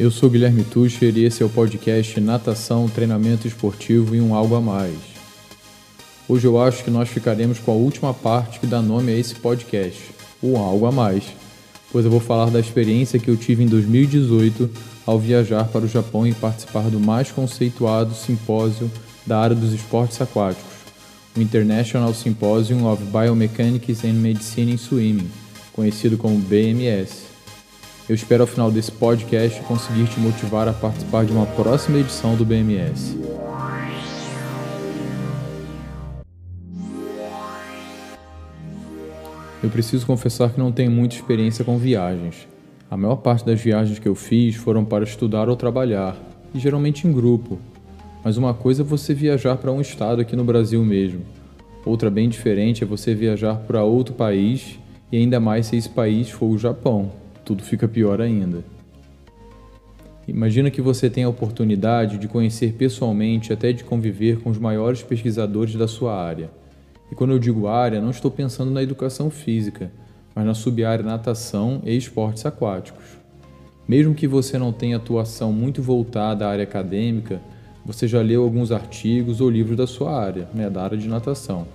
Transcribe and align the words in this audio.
Eu 0.00 0.10
sou 0.10 0.30
Guilherme 0.30 0.64
Tucher 0.64 1.14
e 1.14 1.26
esse 1.26 1.42
é 1.42 1.46
o 1.46 1.50
podcast 1.50 2.18
Natação, 2.22 2.88
Treinamento 2.88 3.46
Esportivo 3.46 4.16
e 4.16 4.20
um 4.22 4.34
Algo 4.34 4.54
a 4.54 4.60
Mais. 4.60 4.96
Hoje 6.26 6.46
eu 6.46 6.58
acho 6.58 6.82
que 6.82 6.90
nós 6.90 7.10
ficaremos 7.10 7.58
com 7.58 7.70
a 7.70 7.74
última 7.74 8.14
parte 8.14 8.60
que 8.60 8.66
dá 8.66 8.80
nome 8.80 9.12
a 9.12 9.18
esse 9.18 9.34
podcast, 9.34 10.00
o 10.40 10.56
Algo 10.56 10.86
a 10.86 10.90
Mais, 10.90 11.24
pois 11.92 12.06
eu 12.06 12.10
vou 12.10 12.18
falar 12.18 12.48
da 12.48 12.58
experiência 12.58 13.18
que 13.18 13.28
eu 13.28 13.36
tive 13.36 13.62
em 13.62 13.66
2018 13.66 14.70
ao 15.04 15.18
viajar 15.18 15.64
para 15.64 15.84
o 15.84 15.88
Japão 15.88 16.26
e 16.26 16.32
participar 16.32 16.88
do 16.88 16.98
mais 16.98 17.30
conceituado 17.30 18.14
simpósio 18.14 18.90
da 19.26 19.38
área 19.38 19.54
dos 19.54 19.74
esportes 19.74 20.18
aquáticos, 20.18 20.64
o 21.36 21.42
International 21.42 22.14
Symposium 22.14 22.90
of 22.90 23.04
Biomechanics 23.04 24.02
and 24.02 24.14
Medicine 24.14 24.72
in 24.72 24.78
Swimming, 24.78 25.30
conhecido 25.74 26.16
como 26.16 26.38
BMS. 26.38 27.28
Eu 28.10 28.14
espero 28.16 28.42
ao 28.42 28.46
final 28.48 28.72
desse 28.72 28.90
podcast 28.90 29.60
conseguir 29.68 30.08
te 30.08 30.18
motivar 30.18 30.66
a 30.66 30.72
participar 30.72 31.24
de 31.24 31.30
uma 31.30 31.46
próxima 31.46 31.96
edição 31.96 32.34
do 32.34 32.44
BMS. 32.44 33.16
Eu 39.62 39.70
preciso 39.70 40.04
confessar 40.04 40.50
que 40.50 40.58
não 40.58 40.72
tenho 40.72 40.90
muita 40.90 41.14
experiência 41.14 41.64
com 41.64 41.78
viagens. 41.78 42.48
A 42.90 42.96
maior 42.96 43.14
parte 43.14 43.46
das 43.46 43.60
viagens 43.60 44.00
que 44.00 44.08
eu 44.08 44.16
fiz 44.16 44.56
foram 44.56 44.84
para 44.84 45.04
estudar 45.04 45.48
ou 45.48 45.54
trabalhar, 45.54 46.16
e 46.52 46.58
geralmente 46.58 47.06
em 47.06 47.12
grupo. 47.12 47.60
Mas 48.24 48.36
uma 48.36 48.52
coisa 48.52 48.82
é 48.82 48.84
você 48.84 49.14
viajar 49.14 49.56
para 49.56 49.70
um 49.70 49.80
estado 49.80 50.20
aqui 50.20 50.34
no 50.34 50.42
Brasil 50.42 50.84
mesmo. 50.84 51.20
Outra 51.86 52.10
bem 52.10 52.28
diferente 52.28 52.82
é 52.82 52.86
você 52.88 53.14
viajar 53.14 53.54
para 53.54 53.84
outro 53.84 54.16
país 54.16 54.80
e 55.12 55.16
ainda 55.16 55.38
mais 55.38 55.66
se 55.66 55.76
esse 55.76 55.88
país 55.88 56.28
for 56.28 56.46
o 56.46 56.58
Japão 56.58 57.19
tudo 57.50 57.64
fica 57.64 57.88
pior 57.88 58.20
ainda. 58.20 58.62
Imagina 60.28 60.70
que 60.70 60.80
você 60.80 61.10
tem 61.10 61.24
a 61.24 61.28
oportunidade 61.28 62.16
de 62.16 62.28
conhecer 62.28 62.74
pessoalmente, 62.74 63.52
até 63.52 63.72
de 63.72 63.82
conviver 63.82 64.38
com 64.38 64.50
os 64.50 64.58
maiores 64.58 65.02
pesquisadores 65.02 65.74
da 65.74 65.88
sua 65.88 66.14
área. 66.14 66.48
E 67.10 67.14
quando 67.16 67.32
eu 67.32 67.40
digo 67.40 67.66
área, 67.66 68.00
não 68.00 68.10
estou 68.10 68.30
pensando 68.30 68.70
na 68.70 68.84
educação 68.84 69.30
física, 69.30 69.90
mas 70.32 70.46
na 70.46 70.54
subárea 70.54 71.04
natação 71.04 71.82
e 71.84 71.96
esportes 71.96 72.46
aquáticos. 72.46 73.18
Mesmo 73.88 74.14
que 74.14 74.28
você 74.28 74.56
não 74.56 74.72
tenha 74.72 74.98
atuação 74.98 75.52
muito 75.52 75.82
voltada 75.82 76.46
à 76.46 76.50
área 76.50 76.62
acadêmica, 76.62 77.40
você 77.84 78.06
já 78.06 78.22
leu 78.22 78.44
alguns 78.44 78.70
artigos 78.70 79.40
ou 79.40 79.50
livros 79.50 79.76
da 79.76 79.88
sua 79.88 80.16
área, 80.16 80.48
né, 80.54 80.70
da 80.70 80.84
área 80.84 80.96
de 80.96 81.08
natação. 81.08 81.66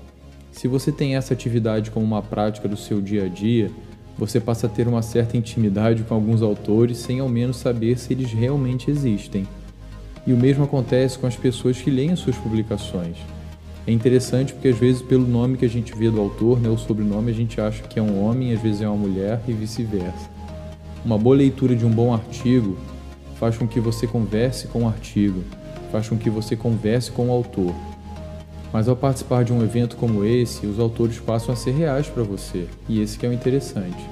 Se 0.51 0.69
você 0.69 0.89
tem 0.89 1.17
essa 1.17 1.33
atividade 1.33 1.91
como 1.91 2.05
uma 2.05 2.21
prática 2.21 2.65
do 2.65 2.77
seu 2.77 3.01
dia 3.01 3.25
a 3.25 3.27
dia, 3.27 3.69
você 4.17 4.39
passa 4.39 4.67
a 4.67 4.69
ter 4.69 4.87
uma 4.87 5.01
certa 5.01 5.35
intimidade 5.35 6.03
com 6.03 6.15
alguns 6.15 6.41
autores 6.41 6.97
sem 6.97 7.19
ao 7.19 7.27
menos 7.27 7.57
saber 7.57 7.97
se 7.97 8.13
eles 8.13 8.31
realmente 8.31 8.89
existem. 8.89 9.47
E 10.25 10.33
o 10.33 10.37
mesmo 10.37 10.63
acontece 10.63 11.19
com 11.19 11.27
as 11.27 11.35
pessoas 11.35 11.81
que 11.81 11.91
leem 11.91 12.11
as 12.11 12.19
suas 12.19 12.37
publicações. 12.37 13.17
É 13.85 13.91
interessante 13.91 14.53
porque 14.53 14.69
às 14.69 14.77
vezes 14.77 15.01
pelo 15.01 15.27
nome 15.27 15.57
que 15.57 15.65
a 15.65 15.69
gente 15.69 15.95
vê 15.95 16.09
do 16.09 16.19
autor, 16.19 16.59
né, 16.59 16.69
o 16.69 16.77
sobrenome, 16.77 17.31
a 17.31 17.35
gente 17.35 17.61
acha 17.61 17.83
que 17.83 17.99
é 17.99 18.01
um 18.01 18.23
homem, 18.23 18.53
às 18.53 18.61
vezes 18.61 18.81
é 18.81 18.87
uma 18.87 18.97
mulher 18.97 19.39
e 19.47 19.53
vice-versa. 19.53 20.29
Uma 21.03 21.17
boa 21.17 21.35
leitura 21.35 21.75
de 21.75 21.85
um 21.85 21.91
bom 21.91 22.11
artigo 22.11 22.77
faz 23.39 23.57
com 23.57 23.67
que 23.67 23.79
você 23.79 24.07
converse 24.07 24.67
com 24.67 24.83
o 24.83 24.87
artigo, 24.87 25.43
faz 25.91 26.09
com 26.09 26.17
que 26.17 26.29
você 26.29 26.55
converse 26.55 27.11
com 27.11 27.27
o 27.27 27.31
autor. 27.31 27.75
Mas 28.75 28.89
ao 28.89 28.95
participar 28.97 29.45
de 29.45 29.53
um 29.53 29.63
evento 29.63 29.95
como 29.95 30.25
esse, 30.25 30.67
os 30.67 30.79
autores 30.79 31.17
passam 31.17 31.53
a 31.53 31.55
ser 31.55 31.71
reais 31.71 32.09
para 32.09 32.23
você, 32.23 32.67
e 32.89 32.99
esse 32.99 33.17
que 33.17 33.25
é 33.25 33.29
o 33.29 33.31
interessante. 33.31 34.05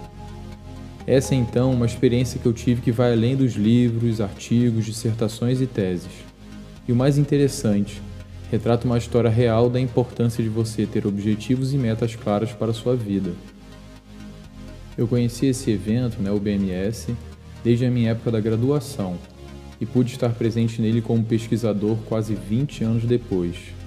Essa 1.05 1.35
é 1.35 1.37
então 1.37 1.73
uma 1.73 1.85
experiência 1.85 2.39
que 2.39 2.45
eu 2.45 2.53
tive 2.53 2.81
que 2.81 2.89
vai 2.89 3.11
além 3.11 3.35
dos 3.35 3.55
livros, 3.55 4.21
artigos, 4.21 4.85
dissertações 4.85 5.59
e 5.59 5.67
teses. 5.67 6.13
E 6.87 6.93
o 6.93 6.95
mais 6.95 7.17
interessante, 7.17 8.01
retrata 8.49 8.85
uma 8.85 8.97
história 8.97 9.29
real 9.29 9.69
da 9.69 9.81
importância 9.81 10.41
de 10.41 10.49
você 10.49 10.85
ter 10.85 11.05
objetivos 11.05 11.73
e 11.73 11.77
metas 11.77 12.15
claras 12.15 12.53
para 12.53 12.71
a 12.71 12.73
sua 12.73 12.95
vida. 12.95 13.33
Eu 14.97 15.09
conheci 15.09 15.47
esse 15.47 15.71
evento, 15.71 16.21
né, 16.21 16.31
o 16.31 16.39
BMS, 16.39 17.13
desde 17.65 17.85
a 17.85 17.91
minha 17.91 18.11
época 18.11 18.31
da 18.31 18.39
graduação 18.39 19.17
e 19.81 19.85
pude 19.85 20.13
estar 20.13 20.29
presente 20.29 20.81
nele 20.81 21.01
como 21.01 21.21
pesquisador 21.21 21.97
quase 22.07 22.33
20 22.33 22.85
anos 22.85 23.03
depois. 23.03 23.82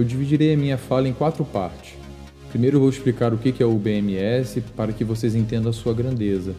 Eu 0.00 0.04
dividirei 0.04 0.54
a 0.54 0.56
minha 0.56 0.78
fala 0.78 1.08
em 1.08 1.12
quatro 1.12 1.44
partes. 1.44 1.92
Primeiro 2.48 2.78
eu 2.78 2.80
vou 2.80 2.88
explicar 2.88 3.34
o 3.34 3.36
que 3.36 3.62
é 3.62 3.66
o 3.66 3.74
BMS 3.74 4.62
para 4.74 4.94
que 4.94 5.04
vocês 5.04 5.34
entendam 5.34 5.68
a 5.68 5.74
sua 5.74 5.92
grandeza. 5.92 6.54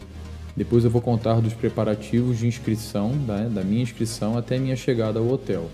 Depois 0.56 0.84
eu 0.84 0.90
vou 0.90 1.02
contar 1.02 1.40
dos 1.40 1.52
preparativos 1.52 2.38
de 2.38 2.46
inscrição, 2.46 3.10
da, 3.26 3.48
da 3.48 3.64
minha 3.64 3.82
inscrição 3.82 4.38
até 4.38 4.60
minha 4.60 4.76
chegada 4.76 5.18
ao 5.18 5.28
hotel. 5.28 5.68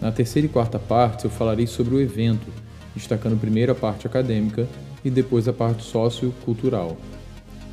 Na 0.00 0.12
terceira 0.12 0.46
e 0.46 0.48
quarta 0.48 0.78
parte 0.78 1.24
eu 1.24 1.30
falarei 1.30 1.66
sobre 1.66 1.92
o 1.96 2.00
evento, 2.00 2.46
destacando 2.94 3.36
primeiro 3.36 3.72
a 3.72 3.74
parte 3.74 4.06
acadêmica 4.06 4.68
e 5.04 5.10
depois 5.10 5.48
a 5.48 5.52
parte 5.52 5.82
sociocultural. 5.82 6.96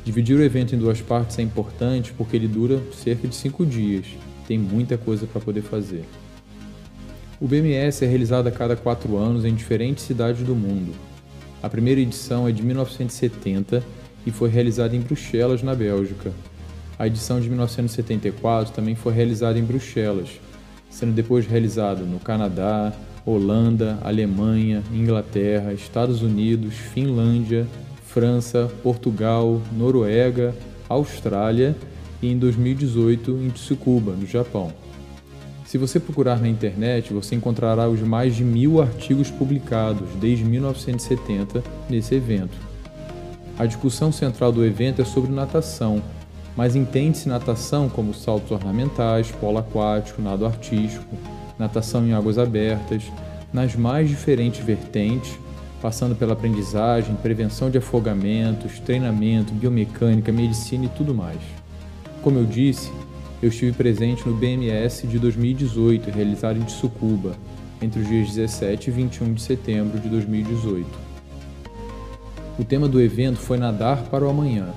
Dividir 0.04 0.36
o 0.36 0.42
evento 0.42 0.74
em 0.74 0.78
duas 0.78 1.00
partes 1.00 1.38
é 1.38 1.42
importante 1.42 2.12
porque 2.14 2.34
ele 2.34 2.48
dura 2.48 2.82
cerca 2.92 3.28
de 3.28 3.36
cinco 3.36 3.64
dias. 3.64 4.06
Tem 4.48 4.58
muita 4.58 4.98
coisa 4.98 5.24
para 5.24 5.40
poder 5.40 5.62
fazer. 5.62 6.04
O 7.40 7.48
BMS 7.48 8.04
é 8.04 8.08
realizado 8.08 8.46
a 8.46 8.52
cada 8.52 8.76
quatro 8.76 9.16
anos 9.16 9.44
em 9.44 9.54
diferentes 9.54 10.04
cidades 10.04 10.44
do 10.44 10.54
mundo. 10.54 10.92
A 11.60 11.68
primeira 11.68 12.00
edição 12.00 12.46
é 12.46 12.52
de 12.52 12.62
1970 12.62 13.82
e 14.24 14.30
foi 14.30 14.48
realizada 14.48 14.94
em 14.94 15.00
Bruxelas, 15.00 15.62
na 15.62 15.74
Bélgica. 15.74 16.32
A 16.96 17.08
edição 17.08 17.40
de 17.40 17.48
1974 17.48 18.72
também 18.72 18.94
foi 18.94 19.12
realizada 19.12 19.58
em 19.58 19.64
Bruxelas, 19.64 20.28
sendo 20.88 21.12
depois 21.12 21.44
realizada 21.44 22.02
no 22.02 22.20
Canadá, 22.20 22.92
Holanda, 23.26 23.98
Alemanha, 24.04 24.82
Inglaterra, 24.92 25.72
Estados 25.72 26.22
Unidos, 26.22 26.74
Finlândia, 26.74 27.66
França, 28.06 28.70
Portugal, 28.80 29.60
Noruega, 29.76 30.54
Austrália 30.88 31.74
e 32.22 32.30
em 32.30 32.38
2018 32.38 33.32
em 33.42 33.50
Tsukuba, 33.50 34.12
no 34.12 34.24
Japão. 34.24 34.72
Se 35.74 35.78
você 35.78 35.98
procurar 35.98 36.40
na 36.40 36.46
internet, 36.46 37.12
você 37.12 37.34
encontrará 37.34 37.88
os 37.88 37.98
mais 37.98 38.36
de 38.36 38.44
mil 38.44 38.80
artigos 38.80 39.28
publicados 39.28 40.08
desde 40.20 40.44
1970 40.44 41.64
nesse 41.90 42.14
evento. 42.14 42.56
A 43.58 43.66
discussão 43.66 44.12
central 44.12 44.52
do 44.52 44.64
evento 44.64 45.02
é 45.02 45.04
sobre 45.04 45.32
natação, 45.32 46.00
mas 46.56 46.76
entende-se 46.76 47.28
natação 47.28 47.88
como 47.88 48.14
saltos 48.14 48.52
ornamentais, 48.52 49.32
polo 49.32 49.58
aquático, 49.58 50.22
nado 50.22 50.46
artístico, 50.46 51.16
natação 51.58 52.06
em 52.06 52.12
águas 52.12 52.38
abertas, 52.38 53.02
nas 53.52 53.74
mais 53.74 54.08
diferentes 54.08 54.64
vertentes, 54.64 55.36
passando 55.82 56.14
pela 56.14 56.34
aprendizagem, 56.34 57.16
prevenção 57.16 57.68
de 57.68 57.78
afogamentos, 57.78 58.78
treinamento, 58.78 59.52
biomecânica, 59.52 60.30
medicina 60.30 60.84
e 60.84 60.90
tudo 60.90 61.12
mais. 61.12 61.40
Como 62.22 62.38
eu 62.38 62.44
disse, 62.44 62.92
eu 63.42 63.48
estive 63.48 63.72
presente 63.72 64.26
no 64.28 64.34
BMS 64.34 65.06
de 65.06 65.18
2018, 65.18 66.10
realizado 66.10 66.58
em 66.58 66.64
Tsukuba, 66.64 67.36
entre 67.82 68.00
os 68.00 68.08
dias 68.08 68.28
17 68.28 68.88
e 68.88 68.92
21 68.92 69.34
de 69.34 69.42
setembro 69.42 69.98
de 69.98 70.08
2018. 70.08 70.88
O 72.58 72.64
tema 72.64 72.88
do 72.88 73.00
evento 73.00 73.38
foi 73.38 73.58
Nadar 73.58 74.04
para 74.04 74.24
o 74.24 74.30
Amanhã. 74.30 74.68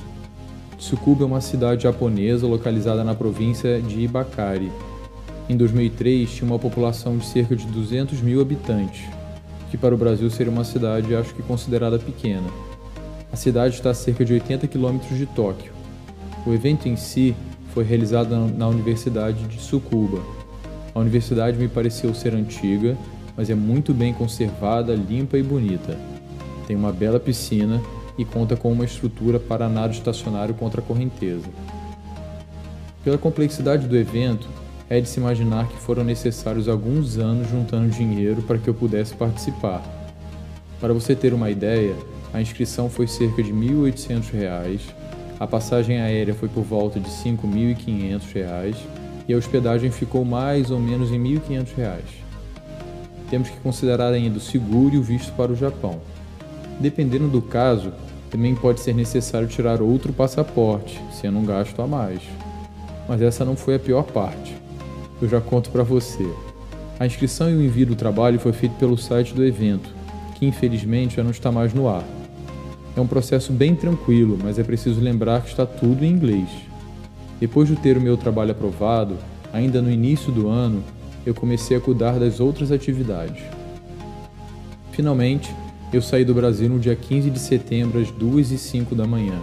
Tsukuba 0.78 1.23
é 1.23 1.28
uma 1.28 1.41
cidade 1.41 1.84
japonesa 1.84 2.46
localizada 2.47 3.03
na 3.03 3.16
província 3.16 3.81
de 3.81 4.01
Ibakari. 4.01 4.72
Em 5.50 5.56
2003, 5.56 6.29
tinha 6.29 6.50
uma 6.50 6.59
população 6.59 7.17
de 7.17 7.25
cerca 7.25 7.56
de 7.56 7.66
200 7.67 8.22
mil 8.22 8.41
habitantes, 8.41 9.06
que 9.72 9.78
para 9.78 9.96
o 9.96 9.97
Brasil 9.97 10.29
seria 10.29 10.51
uma 10.51 10.63
cidade, 10.63 11.16
acho 11.16 11.34
que 11.34 11.41
considerada 11.41 11.97
pequena. 11.97 12.47
A 13.31 13.35
cidade 13.35 13.75
está 13.75 13.91
a 13.91 13.94
cerca 13.94 14.25
de 14.25 14.34
80 14.34 14.67
quilômetros 14.67 15.17
de 15.17 15.25
Tóquio. 15.25 15.72
O 16.46 16.53
evento 16.53 16.88
em 16.88 16.96
si 16.96 17.35
foi 17.78 17.84
realizada 17.84 18.35
na 18.35 18.68
Universidade 18.68 19.44
de 19.44 19.58
Tsukuba. 19.58 20.20
A 20.96 21.00
universidade 21.00 21.59
me 21.59 21.68
pareceu 21.68 22.12
ser 22.12 22.34
antiga, 22.34 22.97
mas 23.35 23.52
é 23.52 23.53
muito 23.53 23.94
bem 23.94 24.16
conservada, 24.16 24.96
limpa 24.96 25.38
e 25.38 25.44
bonita. 25.44 25.96
Tem 26.66 26.76
uma 26.76 26.91
bela 26.91 27.20
piscina 27.20 27.79
e 28.18 28.26
conta 28.26 28.56
com 28.56 28.72
uma 28.72 28.84
estrutura 28.84 29.40
para 29.40 29.70
nado 29.70 29.94
estacionário 29.94 30.56
contra 30.56 30.82
a 30.82 30.84
correnteza. 30.84 31.46
Pela 33.03 33.20
complexidade 33.20 33.85
do 33.85 33.96
evento, 33.96 34.47
é 34.90 35.00
de 35.00 35.08
se 35.08 35.20
imaginar 35.20 35.68
que 35.68 35.78
foram 35.78 36.03
necessários 36.03 36.68
alguns 36.68 37.20
anos 37.20 37.47
juntando 37.47 37.90
dinheiro 37.90 38.41
para 38.41 38.58
que 38.58 38.68
eu 38.68 38.74
pudesse 38.74 39.14
participar. 39.14 39.84
Para 40.82 40.96
você 40.96 41.16
ter 41.16 41.32
uma 41.32 41.52
ideia, 41.52 41.96
a 42.34 42.41
inscrição 42.41 42.90
foi 42.90 43.06
cerca 43.06 43.44
de 43.44 43.52
R$ 43.52 43.91
1.800 43.91 44.79
a 45.39 45.45
passagem 45.45 45.99
aérea 46.01 46.34
foi 46.34 46.49
por 46.49 46.63
volta 46.63 46.99
de 46.99 47.07
R$ 47.07 47.37
5.500 47.37 48.75
e 49.28 49.34
a 49.34 49.37
hospedagem 49.37 49.91
ficou 49.91 50.25
mais 50.25 50.72
ou 50.72 50.79
menos 50.79 51.11
em 51.11 51.22
R$ 51.22 51.39
1.500. 51.39 52.01
Temos 53.29 53.49
que 53.49 53.57
considerar 53.59 54.13
ainda 54.13 54.37
o 54.37 54.41
seguro 54.41 54.95
e 54.95 54.97
o 54.97 55.03
visto 55.03 55.31
para 55.34 55.51
o 55.51 55.55
Japão. 55.55 55.99
Dependendo 56.79 57.28
do 57.28 57.41
caso, 57.41 57.91
também 58.31 58.55
pode 58.55 58.79
ser 58.79 58.93
necessário 58.93 59.47
tirar 59.47 59.81
outro 59.81 60.11
passaporte, 60.11 60.99
sendo 61.11 61.37
um 61.37 61.45
gasto 61.45 61.81
a 61.81 61.87
mais. 61.87 62.22
Mas 63.07 63.22
essa 63.22 63.45
não 63.45 63.55
foi 63.55 63.75
a 63.75 63.79
pior 63.79 64.03
parte. 64.03 64.55
Eu 65.22 65.29
já 65.29 65.40
conto 65.41 65.69
para 65.69 65.83
você. 65.83 66.28
A 66.99 67.05
inscrição 67.05 67.49
e 67.49 67.55
o 67.55 67.63
envio 67.63 67.85
do 67.85 67.95
trabalho 67.95 68.40
foi 68.40 68.53
feito 68.53 68.75
pelo 68.75 68.97
site 68.97 69.33
do 69.33 69.45
evento, 69.45 69.93
que 70.35 70.45
infelizmente 70.45 71.17
já 71.17 71.23
não 71.23 71.31
está 71.31 71.51
mais 71.51 71.73
no 71.73 71.87
ar. 71.87 72.03
É 72.97 72.99
um 72.99 73.05
processo 73.05 73.53
bem 73.53 73.76
tranquilo, 73.76 74.40
mas 74.44 74.58
é 74.58 74.64
preciso 74.64 74.99
lembrar 74.99 75.44
que 75.44 75.49
está 75.49 75.67
tudo 75.67 76.03
em 76.03 76.09
inglês. 76.09 76.49
Depois 77.40 77.70
de 77.70 77.76
ter 77.76 77.96
o 77.96 78.02
meu 78.02 78.17
trabalho 78.17 78.53
aprovado, 78.53 79.17
ainda 79.53 79.84
no 79.84 79.91
início 79.91 80.32
do 80.32 80.49
ano, 80.49 80.84
eu 81.23 81.35
comecei 81.35 81.78
a 81.78 81.79
cuidar 81.79 82.17
das 82.17 82.40
outras 82.40 82.72
atividades. 82.72 83.44
Finalmente, 84.94 85.53
eu 85.94 86.02
saí 86.02 86.26
do 86.26 86.34
Brasil 86.34 86.67
no 86.67 86.79
dia 86.79 86.96
15 86.96 87.29
de 87.29 87.38
setembro 87.38 88.02
às 88.02 88.09
2 88.09 88.52
e 88.52 88.58
5 88.58 88.96
da 88.96 89.05
manhã. 89.05 89.40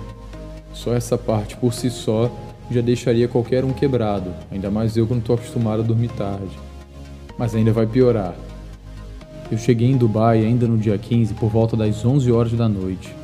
Só 0.72 0.92
essa 0.92 1.16
parte 1.16 1.56
por 1.56 1.72
si 1.72 1.90
só 1.90 2.28
já 2.68 2.80
deixaria 2.80 3.28
qualquer 3.28 3.64
um 3.64 3.72
quebrado, 3.72 4.34
ainda 4.50 4.68
mais 4.68 4.96
eu 4.96 5.06
que 5.06 5.12
não 5.12 5.20
estou 5.20 5.36
acostumado 5.36 5.80
a 5.80 5.86
dormir 5.86 6.08
tarde. 6.08 6.58
Mas 7.38 7.54
ainda 7.54 7.72
vai 7.72 7.86
piorar. 7.86 8.34
Eu 9.48 9.58
cheguei 9.58 9.88
em 9.88 9.96
Dubai 9.96 10.44
ainda 10.44 10.66
no 10.66 10.76
dia 10.76 10.98
15 10.98 11.34
por 11.34 11.50
volta 11.50 11.76
das 11.76 12.04
11 12.04 12.32
horas 12.32 12.52
da 12.52 12.68
noite 12.68 13.22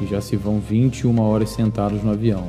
e 0.00 0.06
já 0.06 0.20
se 0.20 0.36
vão 0.36 0.60
21 0.60 1.20
horas 1.20 1.50
sentados 1.50 2.02
no 2.02 2.12
avião. 2.12 2.48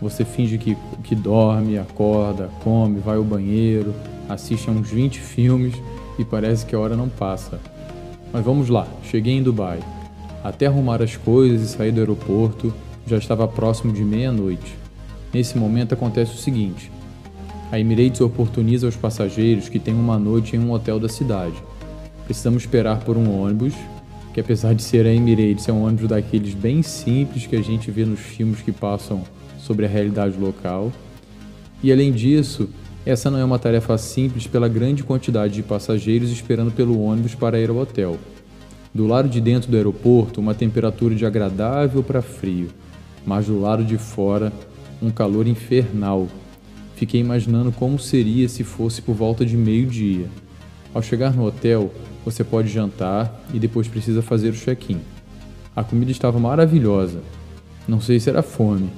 Você 0.00 0.24
finge 0.24 0.58
que, 0.58 0.76
que 1.04 1.14
dorme, 1.14 1.78
acorda, 1.78 2.50
come, 2.64 2.98
vai 2.98 3.16
ao 3.16 3.24
banheiro, 3.24 3.94
assiste 4.28 4.68
a 4.68 4.72
uns 4.72 4.90
20 4.90 5.20
filmes 5.20 5.74
e 6.18 6.24
parece 6.24 6.66
que 6.66 6.74
a 6.74 6.78
hora 6.78 6.96
não 6.96 7.08
passa. 7.08 7.60
Mas 8.32 8.44
vamos 8.44 8.68
lá, 8.68 8.86
cheguei 9.04 9.34
em 9.34 9.42
Dubai. 9.42 9.78
Até 10.42 10.66
arrumar 10.66 11.00
as 11.02 11.16
coisas 11.16 11.62
e 11.62 11.72
sair 11.72 11.92
do 11.92 12.00
aeroporto, 12.00 12.72
já 13.06 13.16
estava 13.16 13.46
próximo 13.46 13.92
de 13.92 14.02
meia-noite. 14.02 14.76
Nesse 15.32 15.56
momento 15.56 15.94
acontece 15.94 16.34
o 16.34 16.38
seguinte: 16.38 16.90
a 17.70 17.78
Emirates 17.78 18.20
oportuniza 18.20 18.86
aos 18.86 18.96
passageiros 18.96 19.68
que 19.68 19.78
têm 19.78 19.94
uma 19.94 20.18
noite 20.18 20.56
em 20.56 20.58
um 20.58 20.72
hotel 20.72 20.98
da 20.98 21.08
cidade. 21.08 21.54
Precisamos 22.24 22.64
esperar 22.64 23.00
por 23.00 23.16
um 23.16 23.40
ônibus, 23.40 23.74
que 24.32 24.40
apesar 24.40 24.74
de 24.74 24.82
ser 24.82 25.06
a 25.06 25.12
Emirates, 25.12 25.68
é 25.68 25.72
um 25.72 25.84
ônibus 25.84 26.08
daqueles 26.08 26.54
bem 26.54 26.82
simples 26.82 27.46
que 27.46 27.56
a 27.56 27.62
gente 27.62 27.90
vê 27.90 28.04
nos 28.04 28.20
filmes 28.20 28.62
que 28.62 28.72
passam 28.72 29.22
sobre 29.58 29.86
a 29.86 29.88
realidade 29.88 30.38
local. 30.38 30.92
E 31.82 31.92
além 31.92 32.12
disso, 32.12 32.68
essa 33.04 33.30
não 33.30 33.38
é 33.38 33.44
uma 33.44 33.58
tarefa 33.58 33.98
simples 33.98 34.46
pela 34.46 34.68
grande 34.68 35.02
quantidade 35.02 35.54
de 35.54 35.62
passageiros 35.62 36.30
esperando 36.30 36.70
pelo 36.70 37.00
ônibus 37.02 37.34
para 37.34 37.58
ir 37.60 37.68
ao 37.68 37.76
hotel. 37.76 38.16
Do 38.94 39.06
lado 39.06 39.28
de 39.28 39.40
dentro 39.40 39.70
do 39.70 39.76
aeroporto, 39.76 40.40
uma 40.40 40.54
temperatura 40.54 41.14
de 41.14 41.26
agradável 41.26 42.02
para 42.02 42.22
frio, 42.22 42.68
mas 43.26 43.46
do 43.46 43.60
lado 43.60 43.84
de 43.84 43.98
fora, 43.98 44.52
um 45.00 45.10
calor 45.10 45.46
infernal. 45.46 46.28
Fiquei 46.94 47.20
imaginando 47.20 47.72
como 47.72 47.98
seria 47.98 48.48
se 48.48 48.62
fosse 48.62 49.02
por 49.02 49.14
volta 49.14 49.44
de 49.44 49.56
meio-dia. 49.56 50.26
Ao 50.94 51.00
chegar 51.00 51.34
no 51.34 51.46
hotel, 51.46 51.92
você 52.24 52.44
pode 52.44 52.68
jantar 52.68 53.42
e 53.52 53.58
depois 53.58 53.88
precisa 53.88 54.20
fazer 54.20 54.50
o 54.50 54.56
check-in. 54.56 55.00
A 55.74 55.82
comida 55.82 56.10
estava 56.10 56.38
maravilhosa. 56.38 57.22
Não 57.88 58.00
sei 58.00 58.20
se 58.20 58.28
era 58.28 58.42
fome. 58.42 58.90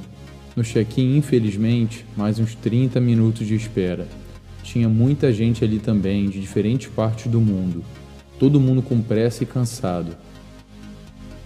No 0.56 0.64
check-in, 0.64 1.16
infelizmente, 1.16 2.04
mais 2.16 2.38
uns 2.38 2.54
30 2.56 3.00
minutos 3.00 3.46
de 3.46 3.54
espera. 3.54 4.08
Tinha 4.62 4.88
muita 4.88 5.32
gente 5.32 5.62
ali 5.62 5.78
também, 5.78 6.28
de 6.28 6.40
diferentes 6.40 6.88
partes 6.88 7.30
do 7.30 7.40
mundo. 7.40 7.84
Todo 8.38 8.60
mundo 8.60 8.82
com 8.82 9.00
pressa 9.00 9.44
e 9.44 9.46
cansado. 9.46 10.16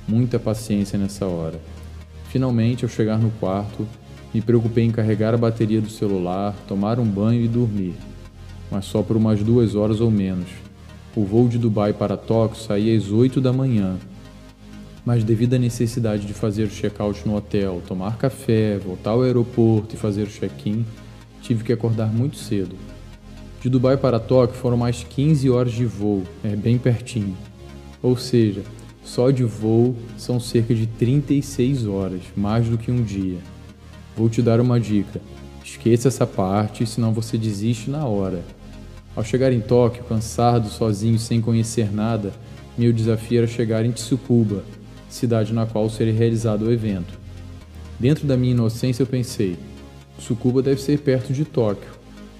Muita 0.07 0.39
paciência 0.39 0.99
nessa 0.99 1.27
hora. 1.27 1.61
Finalmente, 2.31 2.85
ao 2.85 2.89
chegar 2.89 3.19
no 3.19 3.31
quarto, 3.33 3.87
me 4.33 4.41
preocupei 4.41 4.85
em 4.85 4.91
carregar 4.91 5.35
a 5.35 5.39
bateria 5.39 5.81
do 5.81 5.91
celular, 5.91 6.55
tomar 6.67 6.99
um 6.99 7.05
banho 7.05 7.43
e 7.43 7.49
dormir, 7.49 7.95
mas 8.71 8.85
só 8.85 9.03
por 9.03 9.17
umas 9.17 9.43
duas 9.43 9.75
horas 9.75 10.01
ou 10.01 10.11
menos. 10.11 10.49
O 11.17 11.25
voo 11.25 11.49
de 11.49 11.59
Dubai 11.59 11.93
para 11.93 12.17
Tóquio 12.17 12.61
saía 12.61 12.97
às 12.97 13.11
8 13.11 13.41
da 13.41 13.53
manhã, 13.53 13.97
mas 15.05 15.25
devido 15.25 15.55
à 15.55 15.59
necessidade 15.59 16.27
de 16.27 16.35
fazer 16.35 16.65
o 16.65 16.71
check-out 16.71 17.27
no 17.27 17.37
hotel, 17.37 17.83
tomar 17.89 18.19
café, 18.19 18.79
voltar 18.79 19.11
ao 19.11 19.23
aeroporto 19.23 19.95
e 19.95 19.99
fazer 19.99 20.25
o 20.25 20.31
check-in, 20.31 20.85
tive 21.41 21.65
que 21.65 21.73
acordar 21.73 22.13
muito 22.13 22.37
cedo. 22.37 22.77
De 23.61 23.69
Dubai 23.69 23.97
para 23.97 24.21
Tóquio 24.21 24.57
foram 24.57 24.77
mais 24.77 25.03
15 25.03 25.51
horas 25.51 25.73
de 25.73 25.87
voo, 25.87 26.23
é 26.45 26.55
bem 26.55 26.79
pertinho. 26.79 27.37
Ou 28.03 28.17
seja, 28.17 28.63
só 29.03 29.31
de 29.31 29.43
voo 29.45 29.97
são 30.17 30.39
cerca 30.39 30.75
de 30.75 30.87
36 30.87 31.87
horas, 31.87 32.21
mais 32.37 32.69
do 32.69 32.77
que 32.77 32.93
um 32.93 33.03
dia. 33.03 33.39
Vou 34.15 34.29
te 34.29 34.43
dar 34.43 34.61
uma 34.61 34.79
dica: 34.79 35.21
esqueça 35.65 36.09
essa 36.09 36.27
parte, 36.27 36.87
senão 36.87 37.13
você 37.13 37.39
desiste 37.39 37.89
na 37.89 38.05
hora. 38.05 38.45
Ao 39.19 39.25
chegar 39.25 39.53
em 39.53 39.61
Tóquio, 39.61 40.05
cansado, 40.05 40.69
sozinho, 40.69 41.19
sem 41.19 41.41
conhecer 41.41 41.93
nada, 41.93 42.33
meu 42.79 42.93
desafio 42.93 43.39
era 43.39 43.49
chegar 43.49 43.85
em 43.85 43.91
Tsukuba, 43.91 44.63
cidade 45.09 45.53
na 45.53 45.67
qual 45.67 45.91
seria 45.91 46.13
realizado 46.13 46.63
o 46.63 46.73
evento. 46.73 47.19
Dentro 47.99 48.29
da 48.29 48.37
minha 48.37 48.53
inocência 48.53 49.03
eu 49.03 49.09
pensei: 49.09 49.57
Tsukuba 50.19 50.63
deve 50.63 50.81
ser 50.81 51.01
perto 51.01 51.33
de 51.33 51.45
Tóquio. 51.45 51.91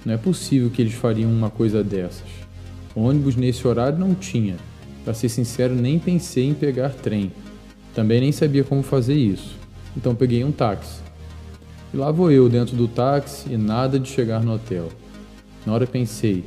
Não 0.05 0.13
é 0.13 0.17
possível 0.17 0.69
que 0.69 0.81
eles 0.81 0.93
fariam 0.93 1.29
uma 1.29 1.49
coisa 1.49 1.83
dessas. 1.83 2.29
Ônibus 2.95 3.35
nesse 3.35 3.67
horário 3.67 3.99
não 3.99 4.15
tinha. 4.15 4.55
Para 5.03 5.13
ser 5.13 5.27
sincero, 5.27 5.75
nem 5.75 5.99
pensei 5.99 6.45
em 6.45 6.53
pegar 6.53 6.91
trem. 6.91 7.33
Também 7.93 8.21
nem 8.21 8.31
sabia 8.31 8.63
como 8.63 8.83
fazer 8.83 9.15
isso. 9.15 9.57
Então 9.97 10.15
peguei 10.15 10.45
um 10.45 10.51
táxi. 10.53 11.01
E 11.93 11.97
lá 11.97 12.09
vou 12.09 12.31
eu 12.31 12.47
dentro 12.47 12.77
do 12.77 12.87
táxi 12.87 13.51
e 13.51 13.57
nada 13.57 13.99
de 13.99 14.07
chegar 14.07 14.41
no 14.41 14.53
hotel. 14.53 14.87
Na 15.65 15.73
hora 15.73 15.85
pensei, 15.85 16.45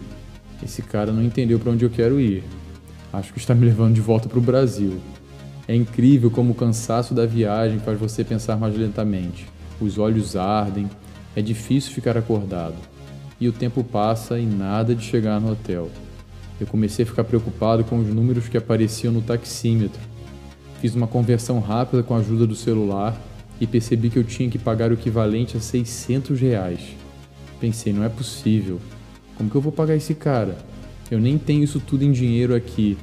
esse 0.64 0.82
cara 0.82 1.12
não 1.12 1.22
entendeu 1.22 1.58
para 1.58 1.72
onde 1.72 1.84
eu 1.84 1.90
quero 1.90 2.20
ir. 2.20 2.44
Acho 3.12 3.32
que 3.32 3.38
está 3.38 3.54
me 3.54 3.66
levando 3.66 3.94
de 3.94 4.00
volta 4.00 4.28
para 4.28 4.38
o 4.38 4.42
Brasil. 4.42 4.98
É 5.68 5.74
incrível 5.74 6.30
como 6.30 6.52
o 6.52 6.54
cansaço 6.54 7.14
da 7.14 7.26
viagem 7.26 7.78
faz 7.78 7.98
você 7.98 8.24
pensar 8.24 8.56
mais 8.56 8.76
lentamente. 8.76 9.46
Os 9.80 9.98
olhos 9.98 10.36
ardem, 10.36 10.88
é 11.36 11.42
difícil 11.42 11.92
ficar 11.92 12.16
acordado. 12.16 12.76
E 13.40 13.48
o 13.48 13.52
tempo 13.52 13.82
passa 13.82 14.38
e 14.38 14.46
nada 14.46 14.94
de 14.94 15.04
chegar 15.04 15.40
no 15.40 15.52
hotel. 15.52 15.90
Eu 16.60 16.66
comecei 16.66 17.04
a 17.04 17.06
ficar 17.06 17.24
preocupado 17.24 17.84
com 17.84 17.98
os 17.98 18.06
números 18.06 18.48
que 18.48 18.56
apareciam 18.56 19.12
no 19.12 19.22
taxímetro. 19.22 20.00
Fiz 20.80 20.94
uma 20.94 21.06
conversão 21.06 21.60
rápida 21.60 22.02
com 22.02 22.14
a 22.14 22.18
ajuda 22.18 22.46
do 22.46 22.54
celular 22.54 23.20
e 23.60 23.66
percebi 23.66 24.10
que 24.10 24.18
eu 24.18 24.24
tinha 24.24 24.48
que 24.48 24.58
pagar 24.58 24.90
o 24.90 24.94
equivalente 24.94 25.56
a 25.56 25.60
600 25.60 26.40
reais. 26.40 26.80
Pensei, 27.60 27.92
não 27.92 28.04
é 28.04 28.08
possível. 28.08 28.80
Como 29.36 29.50
que 29.50 29.56
eu 29.56 29.60
vou 29.60 29.72
pagar 29.72 29.96
esse 29.96 30.14
cara? 30.14 30.56
Eu 31.10 31.20
nem 31.20 31.36
tenho 31.38 31.64
isso 31.64 31.80
tudo 31.80 32.04
em 32.04 32.12
dinheiro 32.12 32.54
aqui. 32.54 32.96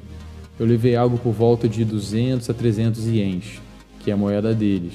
Eu 0.59 0.65
levei 0.65 0.95
algo 0.95 1.17
por 1.17 1.31
volta 1.31 1.67
de 1.67 1.85
200 1.85 2.49
a 2.49 2.53
300 2.53 3.07
ienes, 3.07 3.61
que 3.99 4.09
é 4.11 4.13
a 4.13 4.17
moeda 4.17 4.53
deles. 4.53 4.93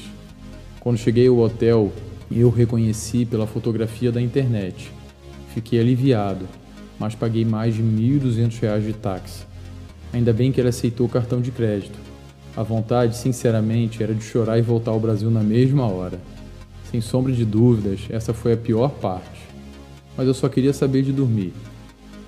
Quando 0.80 0.98
cheguei 0.98 1.28
ao 1.28 1.38
hotel, 1.38 1.92
eu 2.30 2.50
reconheci 2.50 3.24
pela 3.24 3.46
fotografia 3.46 4.10
da 4.10 4.20
internet. 4.20 4.90
Fiquei 5.54 5.80
aliviado, 5.80 6.46
mas 6.98 7.14
paguei 7.14 7.44
mais 7.44 7.74
de 7.74 7.82
1.200 7.82 8.60
reais 8.60 8.84
de 8.84 8.92
táxi. 8.92 9.44
Ainda 10.12 10.32
bem 10.32 10.52
que 10.52 10.60
ele 10.60 10.68
aceitou 10.68 11.06
o 11.06 11.10
cartão 11.10 11.40
de 11.40 11.50
crédito. 11.50 11.98
A 12.56 12.62
vontade, 12.62 13.16
sinceramente, 13.16 14.02
era 14.02 14.14
de 14.14 14.22
chorar 14.22 14.58
e 14.58 14.62
voltar 14.62 14.90
ao 14.90 15.00
Brasil 15.00 15.30
na 15.30 15.42
mesma 15.42 15.86
hora. 15.86 16.20
Sem 16.90 17.00
sombra 17.00 17.32
de 17.32 17.44
dúvidas, 17.44 18.00
essa 18.10 18.32
foi 18.32 18.52
a 18.52 18.56
pior 18.56 18.90
parte. 18.90 19.43
Mas 20.16 20.26
eu 20.26 20.34
só 20.34 20.48
queria 20.48 20.72
saber 20.72 21.02
de 21.02 21.12
dormir. 21.12 21.52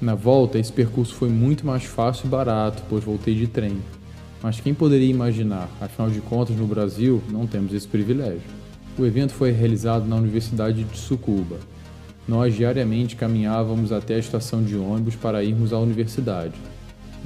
Na 0.00 0.14
volta, 0.14 0.58
esse 0.58 0.72
percurso 0.72 1.14
foi 1.14 1.28
muito 1.28 1.66
mais 1.66 1.84
fácil 1.84 2.26
e 2.26 2.28
barato, 2.28 2.82
pois 2.88 3.02
voltei 3.02 3.34
de 3.34 3.46
trem. 3.46 3.78
Mas 4.42 4.60
quem 4.60 4.74
poderia 4.74 5.10
imaginar? 5.10 5.68
Afinal 5.80 6.10
de 6.10 6.20
contas, 6.20 6.56
no 6.56 6.66
Brasil, 6.66 7.22
não 7.30 7.46
temos 7.46 7.72
esse 7.72 7.88
privilégio. 7.88 8.42
O 8.98 9.04
evento 9.04 9.32
foi 9.32 9.50
realizado 9.52 10.06
na 10.06 10.16
Universidade 10.16 10.82
de 10.82 10.90
Tsukuba. 10.90 11.58
Nós 12.28 12.54
diariamente 12.54 13.16
caminhávamos 13.16 13.92
até 13.92 14.16
a 14.16 14.18
estação 14.18 14.62
de 14.62 14.76
ônibus 14.76 15.14
para 15.14 15.44
irmos 15.44 15.72
à 15.72 15.78
universidade 15.78 16.54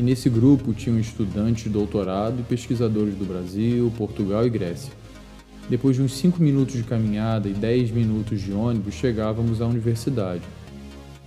e 0.01 0.03
nesse 0.03 0.31
grupo 0.31 0.73
tinham 0.73 0.99
estudantes 0.99 1.65
de 1.65 1.69
doutorado 1.69 2.41
e 2.41 2.43
pesquisadores 2.43 3.15
do 3.15 3.27
Brasil, 3.27 3.93
Portugal 3.99 4.47
e 4.47 4.49
Grécia. 4.49 4.91
Depois 5.71 5.95
de 5.95 6.03
uns 6.03 6.15
5 6.15 6.43
minutos 6.43 6.75
de 6.75 6.83
caminhada 6.83 7.49
e 7.49 7.53
10 7.53 7.93
minutos 7.93 8.43
de 8.43 8.53
ônibus, 8.53 8.93
chegávamos 8.95 9.63
à 9.63 9.67
universidade. 9.67 10.43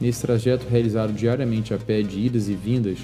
Nesse 0.02 0.22
trajeto 0.22 0.68
realizado 0.70 1.14
diariamente 1.14 1.74
a 1.74 1.78
pé 1.78 2.02
de 2.02 2.20
idas 2.20 2.50
e 2.50 2.54
vindas, 2.54 3.00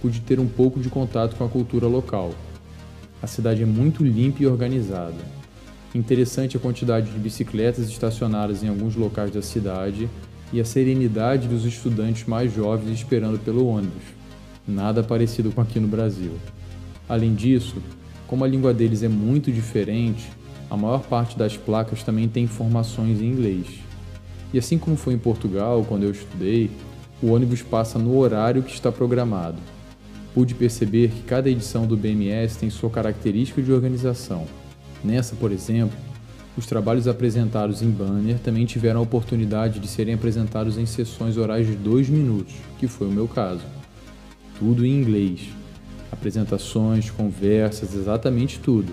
pude 0.00 0.20
ter 0.20 0.38
um 0.38 0.46
pouco 0.46 0.78
de 0.78 0.88
contato 0.88 1.34
com 1.34 1.44
a 1.44 1.48
cultura 1.48 1.88
local. 1.88 2.32
A 3.20 3.26
cidade 3.26 3.64
é 3.64 3.66
muito 3.66 4.04
limpa 4.04 4.44
e 4.44 4.46
organizada. 4.46 5.36
Interessante 5.92 6.56
a 6.56 6.60
quantidade 6.60 7.10
de 7.10 7.18
bicicletas 7.18 7.88
estacionadas 7.88 8.62
em 8.62 8.68
alguns 8.68 8.94
locais 8.94 9.32
da 9.32 9.42
cidade 9.42 10.08
e 10.52 10.60
a 10.60 10.64
serenidade 10.64 11.48
dos 11.48 11.64
estudantes 11.64 12.28
mais 12.28 12.54
jovens 12.54 12.94
esperando 12.94 13.38
pelo 13.40 13.66
ônibus 13.66 14.16
nada 14.66 15.02
parecido 15.02 15.52
com 15.52 15.60
aqui 15.60 15.78
no 15.78 15.86
Brasil. 15.86 16.32
Além 17.08 17.34
disso, 17.34 17.76
como 18.26 18.44
a 18.44 18.48
língua 18.48 18.74
deles 18.74 19.02
é 19.02 19.08
muito 19.08 19.52
diferente, 19.52 20.28
a 20.70 20.76
maior 20.76 21.02
parte 21.02 21.38
das 21.38 21.56
placas 21.56 22.02
também 22.02 22.28
tem 22.28 22.44
informações 22.44 23.20
em 23.20 23.26
inglês. 23.26 23.66
E 24.52 24.58
assim 24.58 24.78
como 24.78 24.96
foi 24.96 25.14
em 25.14 25.18
Portugal, 25.18 25.84
quando 25.88 26.04
eu 26.04 26.10
estudei, 26.10 26.70
o 27.22 27.32
ônibus 27.32 27.62
passa 27.62 27.98
no 27.98 28.16
horário 28.16 28.62
que 28.62 28.72
está 28.72 28.90
programado. 28.90 29.58
Pude 30.34 30.54
perceber 30.54 31.08
que 31.08 31.22
cada 31.22 31.48
edição 31.48 31.86
do 31.86 31.96
BMS 31.96 32.58
tem 32.58 32.68
sua 32.68 32.90
característica 32.90 33.62
de 33.62 33.72
organização. 33.72 34.44
Nessa, 35.02 35.34
por 35.36 35.50
exemplo, 35.50 35.96
os 36.56 36.66
trabalhos 36.66 37.06
apresentados 37.06 37.82
em 37.82 37.90
banner 37.90 38.38
também 38.38 38.64
tiveram 38.66 39.00
a 39.00 39.02
oportunidade 39.02 39.78
de 39.78 39.86
serem 39.86 40.14
apresentados 40.14 40.78
em 40.78 40.86
sessões 40.86 41.36
orais 41.36 41.66
de 41.66 41.74
dois 41.74 42.08
minutos, 42.08 42.54
que 42.78 42.88
foi 42.88 43.06
o 43.08 43.12
meu 43.12 43.28
caso. 43.28 43.62
Tudo 44.58 44.84
em 44.84 44.90
inglês. 44.90 45.48
Apresentações, 46.10 47.10
conversas, 47.10 47.94
exatamente 47.94 48.58
tudo. 48.58 48.92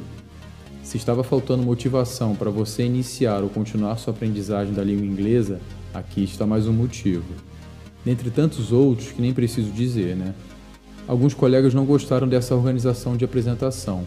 Se 0.83 0.97
estava 0.97 1.23
faltando 1.23 1.63
motivação 1.63 2.35
para 2.35 2.51
você 2.51 2.83
iniciar 2.83 3.41
ou 3.41 3.49
continuar 3.49 3.97
sua 3.97 4.13
aprendizagem 4.13 4.73
da 4.73 4.83
língua 4.83 5.05
inglesa, 5.05 5.61
aqui 5.93 6.25
está 6.25 6.45
mais 6.45 6.67
um 6.67 6.73
motivo. 6.73 7.23
Dentre 8.03 8.29
tantos 8.29 8.73
outros 8.73 9.13
que 9.13 9.21
nem 9.21 9.33
preciso 9.33 9.71
dizer, 9.71 10.13
né? 10.17 10.35
Alguns 11.07 11.33
colegas 11.33 11.73
não 11.73 11.85
gostaram 11.85 12.27
dessa 12.27 12.53
organização 12.53 13.15
de 13.15 13.23
apresentação, 13.23 14.05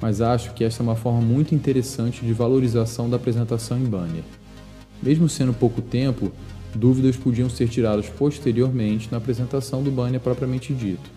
mas 0.00 0.20
acho 0.20 0.52
que 0.52 0.64
esta 0.64 0.82
é 0.82 0.84
uma 0.84 0.96
forma 0.96 1.20
muito 1.20 1.54
interessante 1.54 2.26
de 2.26 2.32
valorização 2.32 3.08
da 3.08 3.16
apresentação 3.16 3.78
em 3.78 3.84
banner. 3.84 4.24
Mesmo 5.00 5.28
sendo 5.28 5.54
pouco 5.54 5.80
tempo, 5.80 6.32
dúvidas 6.74 7.16
podiam 7.16 7.48
ser 7.48 7.68
tiradas 7.68 8.08
posteriormente 8.08 9.08
na 9.12 9.18
apresentação 9.18 9.80
do 9.80 9.92
banner 9.92 10.20
propriamente 10.20 10.74
dito. 10.74 11.15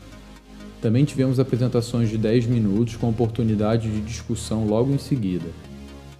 Também 0.82 1.04
tivemos 1.04 1.40
apresentações 1.40 2.10
de 2.10 2.18
10 2.18 2.46
minutos 2.46 2.96
com 2.96 3.10
oportunidade 3.10 3.90
de 3.90 4.00
discussão 4.00 4.66
logo 4.66 4.94
em 4.94 4.98
seguida. 4.98 5.48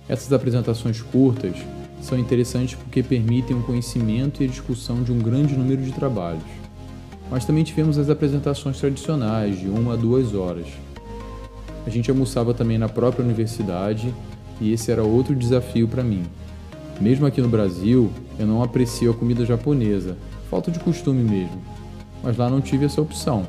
Essas 0.08 0.34
apresentações 0.34 1.02
curtas 1.02 1.56
são 2.02 2.18
interessantes 2.18 2.76
porque 2.76 3.02
permitem 3.02 3.58
o 3.58 3.64
conhecimento 3.64 4.44
e 4.44 4.48
a 4.48 4.50
discussão 4.50 5.02
de 5.02 5.14
um 5.14 5.20
grande 5.20 5.56
número 5.56 5.82
de 5.82 5.94
trabalhos. 5.94 6.44
Mas 7.32 7.46
também 7.46 7.64
tivemos 7.64 7.98
as 7.98 8.10
apresentações 8.10 8.78
tradicionais, 8.80 9.60
de 9.60 9.68
uma 9.68 9.94
a 9.94 9.96
duas 9.96 10.34
horas. 10.34 10.68
A 11.86 11.90
gente 11.90 12.12
almoçava 12.12 12.54
também 12.54 12.78
na 12.78 12.90
própria 12.90 13.24
universidade 13.24 14.14
e 14.60 14.74
esse 14.74 14.92
era 14.92 15.04
outro 15.04 15.36
desafio 15.36 15.88
para 15.88 16.04
mim. 16.04 16.24
Mesmo 17.00 17.26
aqui 17.26 17.42
no 17.42 17.48
Brasil, 17.48 18.12
eu 18.38 18.46
não 18.46 18.62
aprecio 18.62 19.12
a 19.12 19.14
comida 19.14 19.46
japonesa, 19.46 20.18
falta 20.50 20.70
de 20.70 20.80
costume 20.80 21.24
mesmo. 21.24 21.62
Mas 22.22 22.36
lá 22.36 22.50
não 22.50 22.60
tive 22.60 22.86
essa 22.86 23.02
opção. 23.02 23.48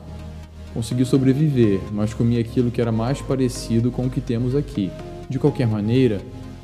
Consegui 0.72 1.04
sobreviver, 1.04 1.80
mas 1.92 2.14
comi 2.14 2.38
aquilo 2.38 2.70
que 2.70 2.80
era 2.80 2.92
mais 2.92 3.20
parecido 3.20 3.90
com 3.90 4.06
o 4.06 4.10
que 4.10 4.20
temos 4.20 4.54
aqui. 4.54 4.90
De 5.28 5.38
qualquer 5.38 5.66
maneira, 5.66 6.20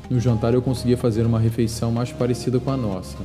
no 0.09 0.19
jantar 0.19 0.53
eu 0.53 0.61
conseguia 0.61 0.97
fazer 0.97 1.25
uma 1.25 1.39
refeição 1.39 1.91
mais 1.91 2.11
parecida 2.11 2.59
com 2.59 2.71
a 2.71 2.77
nossa. 2.77 3.17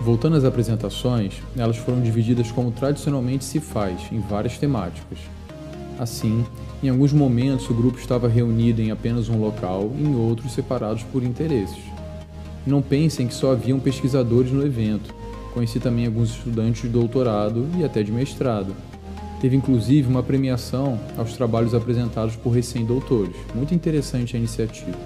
Voltando 0.00 0.36
às 0.36 0.44
apresentações, 0.44 1.34
elas 1.56 1.76
foram 1.76 2.00
divididas 2.00 2.50
como 2.50 2.72
tradicionalmente 2.72 3.44
se 3.44 3.60
faz, 3.60 4.00
em 4.10 4.18
várias 4.18 4.58
temáticas. 4.58 5.18
Assim, 5.98 6.44
em 6.82 6.88
alguns 6.88 7.12
momentos 7.12 7.68
o 7.70 7.74
grupo 7.74 7.98
estava 7.98 8.26
reunido 8.26 8.80
em 8.82 8.90
apenas 8.90 9.28
um 9.28 9.38
local, 9.38 9.92
em 9.96 10.16
outros 10.16 10.52
separados 10.52 11.04
por 11.04 11.22
interesses. 11.22 11.78
Não 12.66 12.80
pensem 12.80 13.26
que 13.26 13.34
só 13.34 13.52
haviam 13.52 13.78
pesquisadores 13.78 14.50
no 14.50 14.64
evento. 14.64 15.14
Conheci 15.52 15.78
também 15.78 16.06
alguns 16.06 16.30
estudantes 16.30 16.82
de 16.82 16.88
doutorado 16.88 17.68
e 17.76 17.84
até 17.84 18.02
de 18.02 18.10
mestrado. 18.10 18.74
Teve 19.42 19.56
inclusive 19.56 20.08
uma 20.08 20.22
premiação 20.22 21.00
aos 21.18 21.32
trabalhos 21.32 21.74
apresentados 21.74 22.36
por 22.36 22.50
recém-doutores. 22.50 23.34
Muito 23.52 23.74
interessante 23.74 24.36
a 24.36 24.38
iniciativa. 24.38 24.96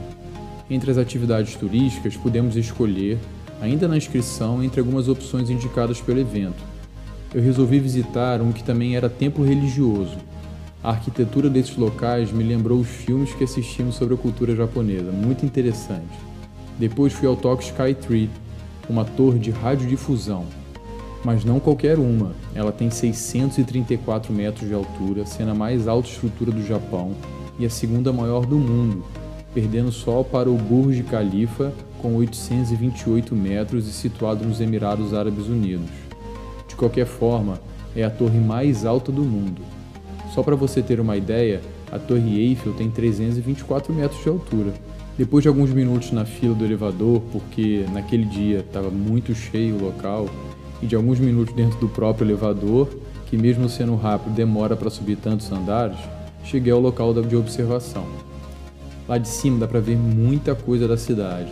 Entre 0.68 0.90
as 0.90 0.98
atividades 0.98 1.54
turísticas, 1.54 2.18
pudemos 2.18 2.54
escolher, 2.54 3.18
ainda 3.62 3.88
na 3.88 3.96
inscrição, 3.96 4.62
entre 4.62 4.78
algumas 4.78 5.08
opções 5.08 5.48
indicadas 5.48 6.02
pelo 6.02 6.20
evento. 6.20 6.62
Eu 7.34 7.42
resolvi 7.42 7.80
visitar 7.80 8.42
um 8.42 8.52
que 8.52 8.62
também 8.62 8.94
era 8.94 9.08
templo 9.08 9.42
religioso. 9.42 10.18
A 10.84 10.90
arquitetura 10.90 11.48
desses 11.48 11.74
locais 11.74 12.30
me 12.30 12.44
lembrou 12.44 12.80
os 12.80 12.88
filmes 12.88 13.32
que 13.32 13.44
assistimos 13.44 13.94
sobre 13.94 14.16
a 14.16 14.18
cultura 14.18 14.54
japonesa, 14.54 15.10
muito 15.12 15.46
interessante. 15.46 16.14
Depois 16.78 17.14
fui 17.14 17.26
ao 17.26 17.36
Tokyo 17.36 17.68
Sky 17.68 17.94
Tree, 17.94 18.28
uma 18.86 19.02
torre 19.02 19.38
de 19.38 19.50
radiodifusão, 19.50 20.44
mas 21.26 21.44
não 21.44 21.58
qualquer 21.58 21.98
uma. 21.98 22.36
Ela 22.54 22.70
tem 22.70 22.88
634 22.88 24.32
metros 24.32 24.68
de 24.68 24.72
altura, 24.72 25.26
sendo 25.26 25.50
a 25.50 25.54
mais 25.56 25.88
alta 25.88 26.08
estrutura 26.08 26.52
do 26.52 26.64
Japão 26.64 27.16
e 27.58 27.66
a 27.66 27.70
segunda 27.70 28.12
maior 28.12 28.46
do 28.46 28.56
mundo, 28.56 29.04
perdendo 29.52 29.90
só 29.90 30.22
para 30.22 30.48
o 30.48 30.54
Burj 30.54 31.02
Khalifa 31.02 31.72
com 32.00 32.14
828 32.14 33.34
metros 33.34 33.88
e 33.88 33.92
situado 33.92 34.44
nos 34.44 34.60
Emirados 34.60 35.12
Árabes 35.12 35.48
Unidos. 35.48 35.90
De 36.68 36.76
qualquer 36.76 37.06
forma, 37.06 37.58
é 37.96 38.04
a 38.04 38.10
torre 38.10 38.38
mais 38.38 38.86
alta 38.86 39.10
do 39.10 39.24
mundo. 39.24 39.62
Só 40.32 40.44
para 40.44 40.54
você 40.54 40.80
ter 40.80 41.00
uma 41.00 41.16
ideia, 41.16 41.60
a 41.90 41.98
Torre 41.98 42.38
Eiffel 42.38 42.72
tem 42.74 42.88
324 42.88 43.92
metros 43.92 44.22
de 44.22 44.28
altura. 44.28 44.72
Depois 45.18 45.42
de 45.42 45.48
alguns 45.48 45.70
minutos 45.70 46.12
na 46.12 46.24
fila 46.24 46.54
do 46.54 46.64
elevador, 46.64 47.20
porque 47.32 47.84
naquele 47.92 48.26
dia 48.26 48.58
estava 48.58 48.90
muito 48.90 49.34
cheio 49.34 49.74
o 49.74 49.82
local, 49.82 50.28
e 50.82 50.86
de 50.86 50.94
alguns 50.94 51.18
minutos 51.18 51.54
dentro 51.54 51.78
do 51.78 51.88
próprio 51.88 52.26
elevador, 52.26 52.88
que 53.26 53.36
mesmo 53.36 53.68
sendo 53.68 53.96
rápido 53.96 54.34
demora 54.34 54.76
para 54.76 54.90
subir 54.90 55.16
tantos 55.16 55.50
andares, 55.50 55.98
cheguei 56.44 56.72
ao 56.72 56.80
local 56.80 57.12
de 57.14 57.36
observação. 57.36 58.06
Lá 59.08 59.18
de 59.18 59.28
cima 59.28 59.58
dá 59.58 59.68
para 59.68 59.80
ver 59.80 59.96
muita 59.96 60.54
coisa 60.54 60.86
da 60.88 60.96
cidade. 60.96 61.50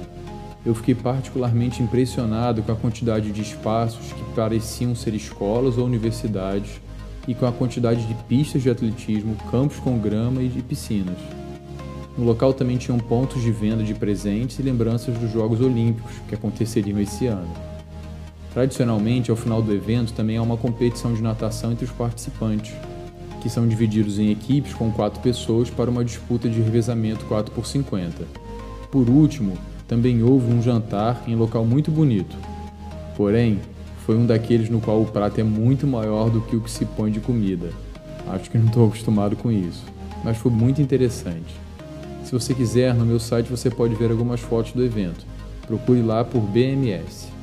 Eu 0.65 0.75
fiquei 0.75 0.95
particularmente 0.95 1.83
impressionado 1.83 2.63
com 2.63 2.73
a 2.73 2.77
quantidade 2.77 3.31
de 3.31 3.43
espaços 3.43 4.13
que 4.13 4.25
pareciam 4.35 4.95
ser 4.95 5.15
escolas 5.15 5.77
ou 5.77 5.85
universidades 5.85 6.81
e 7.29 7.35
com 7.35 7.47
a 7.47 7.53
quantidade 7.53 8.07
de 8.07 8.15
pistas 8.25 8.63
de 8.63 8.71
atletismo, 8.71 9.37
campos 9.51 9.79
com 9.79 9.99
grama 9.99 10.43
e 10.43 10.49
de 10.49 10.63
piscinas. 10.63 11.19
No 12.17 12.25
local 12.25 12.55
também 12.55 12.77
tinham 12.77 12.99
pontos 12.99 13.43
de 13.43 13.51
venda 13.51 13.83
de 13.83 13.95
presentes 13.95 14.59
e 14.59 14.63
lembranças 14.63 15.17
dos 15.19 15.33
Jogos 15.33 15.61
Olímpicos 15.61 16.13
que 16.29 16.35
aconteceriam 16.35 16.99
esse 17.01 17.27
ano. 17.27 17.74
Tradicionalmente, 18.55 19.33
ao 19.33 19.37
final 19.37 19.61
do 19.61 19.75
evento, 19.75 20.13
também 20.13 20.37
há 20.37 20.43
uma 20.43 20.57
competição 20.57 21.13
de 21.13 21.21
natação 21.21 21.73
entre 21.73 21.85
os 21.85 21.91
participantes, 21.91 22.73
que 23.43 23.51
são 23.51 23.67
divididos 23.67 24.21
em 24.21 24.31
equipes 24.31 24.73
com 24.73 24.93
quatro 24.93 25.21
pessoas 25.21 25.69
para 25.69 25.91
uma 25.91 26.05
disputa 26.05 26.49
de 26.49 26.61
revezamento 26.61 27.25
4 27.27 27.53
por 27.53 27.67
50. 27.67 28.25
Por 28.93 29.11
último, 29.11 29.59
também 29.89 30.23
houve 30.23 30.53
um 30.53 30.63
jantar 30.63 31.25
em 31.27 31.35
local 31.35 31.65
muito 31.67 31.91
bonito. 31.91 32.37
Porém, 33.17 33.59
foi 34.07 34.17
um 34.17 34.25
daqueles 34.25 34.71
no 34.71 34.81
qual 34.81 35.03
o 35.03 35.07
prato 35.07 35.41
é 35.41 35.45
muito 35.45 35.85
maior 35.85 36.31
do 36.31 36.41
que 36.41 36.55
o 36.55 36.61
que 36.61 36.71
se 36.71 36.85
põe 36.85 37.11
de 37.11 37.19
comida. 37.19 37.71
Acho 38.29 38.49
que 38.49 38.57
não 38.57 38.67
estou 38.67 38.87
acostumado 38.87 39.35
com 39.35 39.51
isso, 39.51 39.83
mas 40.23 40.37
foi 40.37 40.53
muito 40.53 40.81
interessante. 40.81 41.57
Se 42.23 42.31
você 42.31 42.55
quiser, 42.55 42.95
no 42.95 43.05
meu 43.05 43.19
site 43.19 43.51
você 43.51 43.69
pode 43.69 43.97
ver 43.97 44.13
algumas 44.13 44.41
fotos 44.41 44.73
do 44.73 44.85
evento. 44.85 45.27
Procure 45.67 46.03
lá 46.03 46.25
por 46.25 46.41
BMS. 46.41 47.34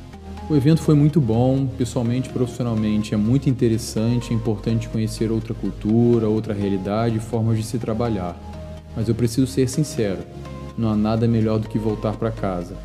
O 0.52 0.54
evento 0.54 0.82
foi 0.82 0.94
muito 0.94 1.18
bom, 1.18 1.66
pessoalmente 1.78 2.28
profissionalmente 2.28 3.14
é 3.14 3.16
muito 3.16 3.48
interessante, 3.48 4.34
é 4.34 4.36
importante 4.36 4.86
conhecer 4.86 5.32
outra 5.32 5.54
cultura, 5.54 6.28
outra 6.28 6.52
realidade 6.52 7.16
e 7.16 7.20
formas 7.20 7.56
de 7.56 7.64
se 7.64 7.78
trabalhar. 7.78 8.38
Mas 8.94 9.08
eu 9.08 9.14
preciso 9.14 9.46
ser 9.46 9.66
sincero, 9.66 10.18
não 10.76 10.90
há 10.90 10.94
nada 10.94 11.26
melhor 11.26 11.58
do 11.58 11.70
que 11.70 11.78
voltar 11.78 12.18
para 12.18 12.30
casa. 12.30 12.76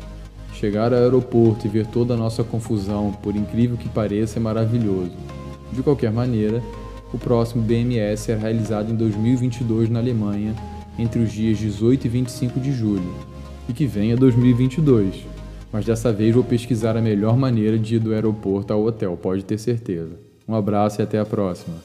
Chegar 0.54 0.94
ao 0.94 1.00
aeroporto 1.00 1.66
e 1.66 1.68
ver 1.68 1.86
toda 1.88 2.14
a 2.14 2.16
nossa 2.16 2.42
confusão, 2.42 3.12
por 3.22 3.36
incrível 3.36 3.76
que 3.76 3.90
pareça, 3.90 4.38
é 4.38 4.40
maravilhoso. 4.40 5.12
De 5.70 5.82
qualquer 5.82 6.10
maneira, 6.10 6.62
o 7.12 7.18
próximo 7.18 7.62
BMS 7.62 8.22
será 8.22 8.40
realizado 8.40 8.90
em 8.90 8.96
2022 8.96 9.90
na 9.90 9.98
Alemanha, 9.98 10.54
entre 10.98 11.20
os 11.20 11.30
dias 11.30 11.58
18 11.58 12.06
e 12.06 12.08
25 12.08 12.60
de 12.60 12.72
julho, 12.72 13.12
e 13.68 13.74
que 13.74 13.84
venha 13.84 14.16
2022 14.16 15.37
mas 15.72 15.84
dessa 15.84 16.12
vez 16.12 16.34
vou 16.34 16.44
pesquisar 16.44 16.96
a 16.96 17.02
melhor 17.02 17.36
maneira 17.36 17.78
de 17.78 17.96
ir 17.96 17.98
do 17.98 18.12
aeroporto 18.12 18.72
ao 18.72 18.84
hotel, 18.84 19.16
pode 19.16 19.44
ter 19.44 19.58
certeza. 19.58 20.18
Um 20.46 20.54
abraço 20.54 21.00
e 21.00 21.02
até 21.02 21.18
a 21.18 21.26
próxima. 21.26 21.76